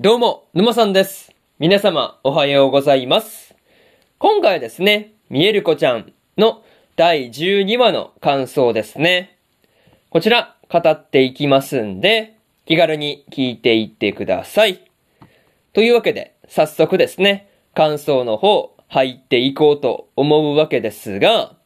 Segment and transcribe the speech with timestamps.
[0.00, 1.32] どうも、沼さんです。
[1.58, 3.56] 皆様、おはようございます。
[4.18, 6.62] 今回はですね、見える子ちゃんの
[6.94, 9.36] 第12話の感想ですね。
[10.10, 14.88] こちら、語っていきますんで、気軽に聞いていってください。
[15.72, 21.56] というわけで、早速ですね、感想の方、入っていこうと思うわけですが、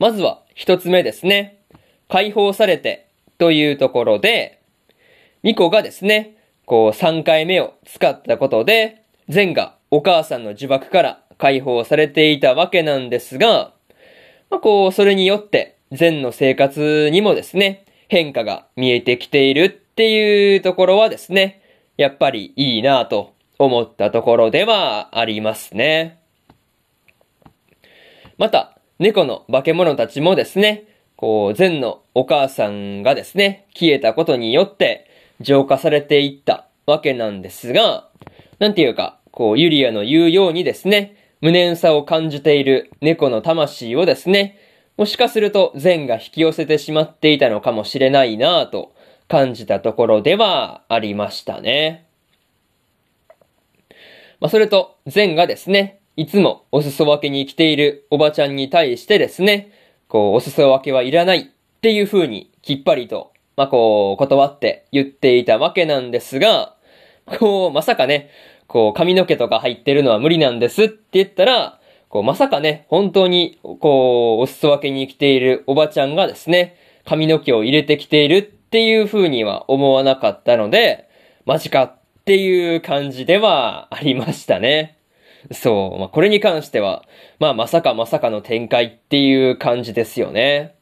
[0.00, 1.60] まずは一つ目ですね。
[2.08, 3.06] 解放されて
[3.38, 4.60] というところで、
[5.44, 6.34] ミコがですね、
[6.70, 13.72] こう3回目を使ったことで、ゼンがお母さんの呪縛から解放されていたわけなんですが、
[14.50, 21.60] まあ、こう、それによって、ゼンの生活にもですね、変化が見えてきているっていうところはですね、
[21.96, 26.20] やっぱりいいなぁと思ったところではありますね。
[28.38, 30.84] また、猫の化け物たちもですね、
[31.16, 35.08] こう、ゼンのお母さんがですね、消えたことによって
[35.40, 38.08] 浄化されていったわけなんですが、
[38.58, 44.58] なんていうか、こう、ユリアの言うようにですね、無念さを感じている猫の魂をですね、
[44.98, 48.92] もしかすると善が引き寄せてしまっていたのかもしれないなぁと
[49.28, 52.06] 感じたところではありましたね。
[54.40, 59.72] まあ、それと、善がですね、いつもお裾分けに来ているおばちゃんに対してですね、
[60.08, 61.44] こう、お裾分けはいらないっ
[61.80, 66.74] ていう風にきっぱりと、まあ、こう、断って言っていたわけなんですが、
[67.38, 68.30] こう、まさかね、
[68.66, 81.08] こう、髪の毛とか入ってるのは無理なんですって言ったら、こう、まさかね、本当に、こう、お裾分けに来ているおばちゃんがですね、髪の毛を入れてきているっていう風には思わなかったので、
[81.46, 84.96] マジかっていう感じではありましたね。
[85.52, 85.98] そう。
[85.98, 87.04] まあ、これに関しては、
[87.38, 90.74] まあ、まさかまさかの展開っていう感じですよね。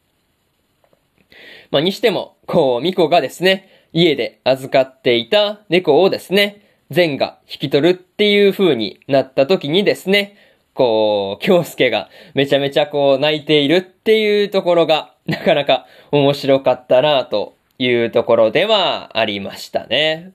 [1.71, 10.35] まあ、にしても、こう、ミコがですね、家で預かっていた猫をですね、善が引き取るっていう風になった時にですね、
[10.73, 20.31] こう、京介がめちゃめちゃこう泣いているっていうところが、なかなか面白かったなというところではありましたね。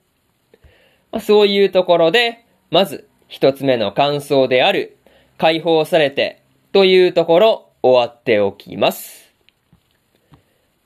[1.11, 4.97] まあ、そういうところで、まず一つ目の感想である、
[5.37, 6.41] 解放されて
[6.71, 9.33] というところ終わっておきます。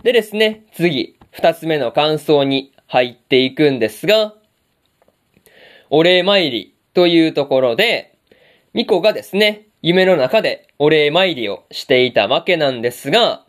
[0.04, 4.34] でですね、次、二つ目の感想に入っていくんですが、
[5.90, 8.16] お礼参りというところで、
[8.74, 13.46] ミコがですね、夢の中でお礼参りをしていたわけなんですが、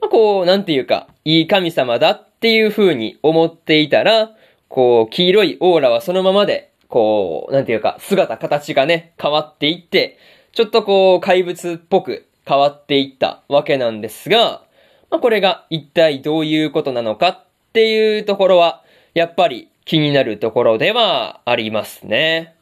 [0.00, 4.30] まあ、こう、なんていうか、いい神様だっていう風に思っていたら、
[4.68, 10.18] こう、黄色いオーラはそのままで、こう、なんていうか、姿形がね、変わっていって、
[10.52, 14.62] ちょっとこう、怪物っぽく変わっていったわけなんですが、
[15.12, 22.54] まあ、これが一体どういうことなのかっていうところは、やっぱり気になるところではありますね。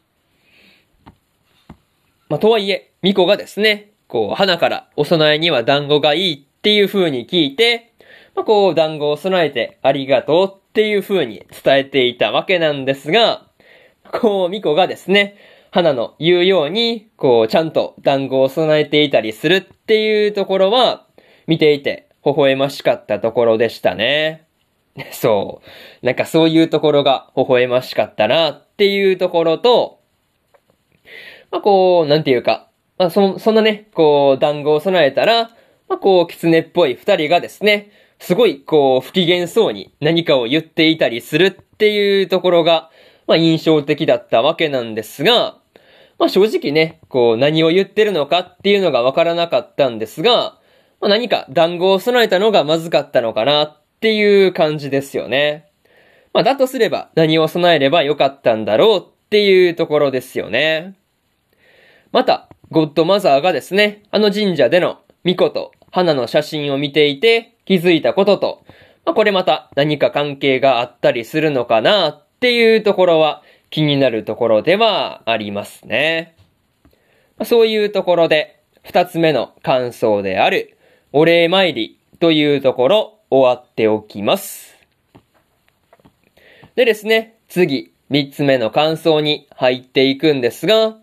[2.29, 7.93] まあ、とはいえ、ミコがですね、こう、花からお供えには団子がいいっていう風に聞いて、
[8.35, 13.47] まあ、こう、団子を備えてありがとうっていう風に伝えていたわけなんですが、
[14.11, 15.37] こう、ミコがですね、
[15.71, 21.07] 花の言うように、こう、ちゃんと団子を備えていたりするっていうところは、
[21.47, 24.47] 見ていて微笑ましかったところでしたね。
[25.13, 25.63] そ
[26.03, 26.07] う。
[26.07, 30.01] なんかそういうところが微笑ましかったなっていうところと、
[31.51, 35.51] まあこう、なんていうか、まあそ、そんなね、こう、団子を備えたら、
[35.89, 42.91] まあこう、狐っぽい二人がですね、すごいこう、不機嫌そうに何かを言っていたりするっていうところが、
[43.27, 45.59] まあ印象的だったわけなんですが、
[46.19, 50.60] まあ正直ね、こう、何を言ってるのかっていうのがわからなかったんですが、
[51.01, 55.71] まあ何か団子を備えたのがまずかったのかなっていう感じですよね。
[56.33, 60.97] まあだとすれば何を備えればよかったんだろうっていうところですよね。
[62.13, 68.65] また、ゴッドマザーがですね、あの神社での巫女と花の写真を見ていて気づいたことと、
[69.05, 76.37] まあ、これまた何か関係があったりするのかなっていうところは気になるところではありますね。
[77.39, 80.77] まあ、そういうところで、二つ目の感想である、
[81.13, 84.77] お礼参りというところ終わっておきます。
[86.77, 90.97] でですね、次、三つ目の感想に入っていくんですが、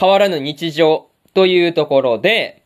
[0.00, 2.62] 変わらぬ日常というところで、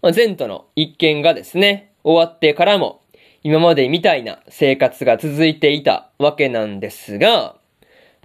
[0.00, 3.02] まあ、前途の一件がですね、終わってからも、
[3.42, 7.56] 今までみたいな生活が続いていたわけなんですが、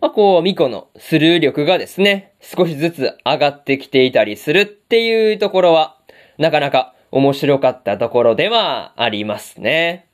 [0.02, 5.98] まあ、こう、ミコのスルー力がですね、少しずつ上がってきていたりするっていうところは、
[6.38, 10.08] なかなか面白かったところではありますね。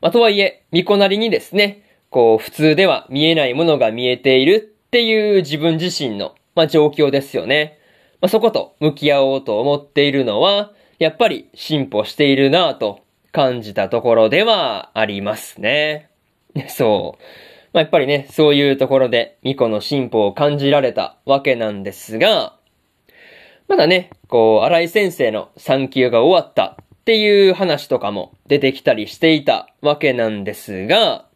[0.00, 7.78] まあ、とはいえ、ミコなりにですね、こう、普通では見えないものが見えているっていう自分自身の、まあ、状況ですよね。
[8.20, 13.00] まあ、そこと向き合おうと思っているのは、やっぱり進歩しているなぁと
[13.32, 16.08] 感じたところではありますね。
[16.68, 17.22] そう。
[17.72, 22.54] まあ、やっぱりね、そういうところでミコの進歩を感じられたわけなんですが、
[23.68, 31.26] まだね、こう、荒井先生の産休が終わったっていう話とかも出てきたりしていたわけなんですが、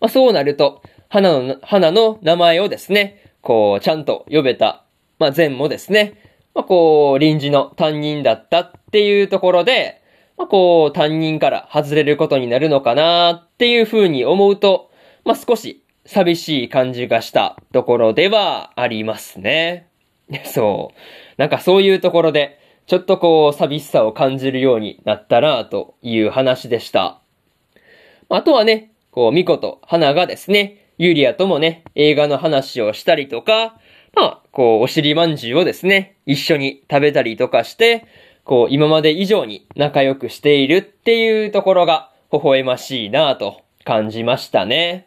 [0.00, 4.84] まあ、そうなると、花の、花の名前をですね、こう、ちゃんと呼べた、
[5.18, 6.14] まあ、善もですね、
[6.54, 10.02] まあ、こう、臨時の担任だったっていうところで、
[10.36, 14.90] まあ、こう、担任から外れることになるのかなっていうふうに思うと、
[15.24, 19.89] まあ、少し寂しい感じがしたところではありますね。
[20.44, 21.00] そう。
[21.36, 27.20] なんかそういうところで、ちょっとこう、寂しさを感じるようになったなという話でした。
[28.28, 33.78] あとはね、こう、ミコと花がですね、ユリアともね、映画の話をしたりとか、
[34.14, 38.06] まあ、こう、お尻まんじゅうをですね、一緒に食べたりとかして、
[38.44, 45.06] こう、今まで以上に仲良くしているっていうところが、微笑ましいなぁと感じましたね。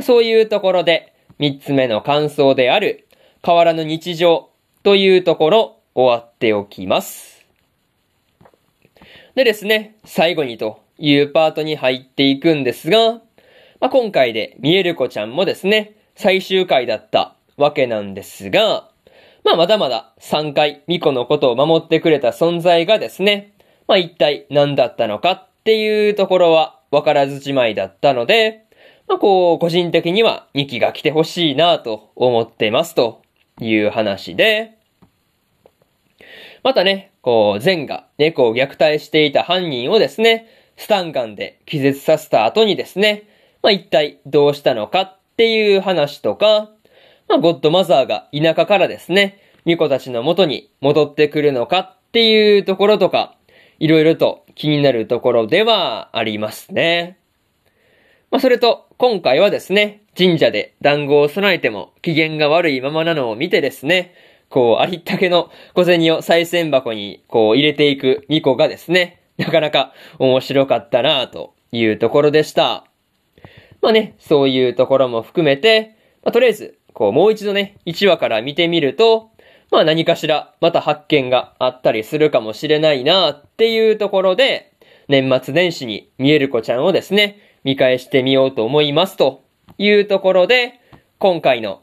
[0.00, 3.06] そういうところで、三つ目の感想である、
[3.44, 4.50] 変わらぬ日常
[4.82, 7.44] というところ、終わっておきます。
[9.34, 13.20] でですね、最後にというパートに入っていくんですが、
[13.80, 18.90] まあ、今回で見える子ちゃんもですね、最終回だったわけなんですが、
[19.44, 23.52] まあまだまだ3回ミコのことを守ってくれた存在がですね、
[23.86, 28.64] まあ一体何だったのかっていうところはわからずじまいだったので、
[29.06, 33.22] まあこう個人的には2期が来てほしいなと思ってますと
[33.60, 34.78] いう話で、
[36.62, 43.28] またね、こう、善が猫を虐待していた犯人をですね、スタンガンで気絶させた後にですね、
[43.62, 46.70] まあ一体どうしたのかっていう話とか、
[47.28, 53.36] まあ、ゴッドマザーが田舎からですね、巫女たちの元に戻ってくるのかっていうところとか、
[53.78, 57.18] いろいろと気になるところではありますね。
[58.30, 64.12] まあ、それと、今回はですね、神社で団子を備えても機嫌が悪いままなのを見てですね、
[64.48, 72.86] こう、ありったけの小銭を再銭箱にこう入れていく巫女がですね、なかなか面白かったなというところでした。
[73.80, 79.30] まあね、そういうところも含めて、まあ、とりあえずこう、もう一度ね、1話から見てみると、
[79.70, 84.72] まあ何かしら、また発見があったりするかもしれないなっていうところで、
[85.06, 89.42] 年末年始に見える子ちゃんをですね、見返してみようと思いますと
[89.78, 90.80] いうところで、
[91.18, 91.82] 今回の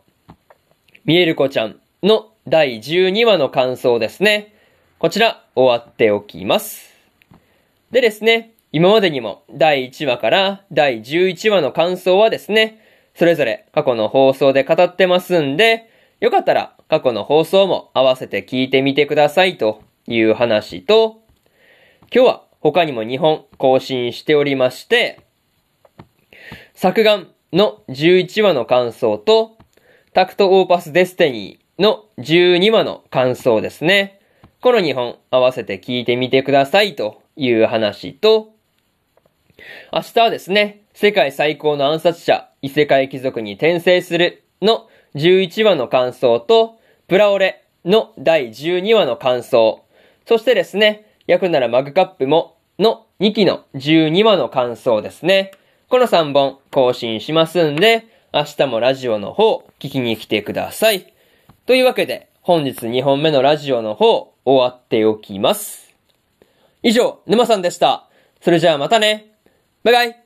[1.05, 4.53] 見える子ちゃんの第12話の感想ですね。
[4.99, 6.93] こちら終わっておきます。
[7.91, 12.81] でですね、今までにも第1話から第11話の感想はですね、
[13.13, 15.89] それぞれ過去の放送で語ってますんで、
[16.19, 21.21] よかったら過去の放送も合わせて聞いてみてくださいという話と、
[22.13, 25.21] 今日は他にも2本更新しておりまして、
[26.75, 29.57] 作眼の11話の感想と、
[30.13, 34.19] タクトオーパスデスティニーの12話の感想ですね。
[34.59, 38.53] この2本合わせて聞いてみてくださいという話と、
[39.93, 46.77] 明日はですね、世界最高の暗殺者、異世界貴族に転生するの11話の感想と、
[47.07, 49.85] プラオレの第12話の感想、
[50.27, 55.51] そしてですね、焼くならマグカップもの2期の12話の感想ですね。
[55.87, 61.13] この3本更新しますんで、明日もラジオの方聞きに来てください。
[61.67, 65.93] というわけで、本日2本目のラジオの方終わっておきます。
[66.81, 68.09] 以上、沼さんでした。
[68.41, 69.27] それじゃあまたね。
[69.83, 70.24] バイバイ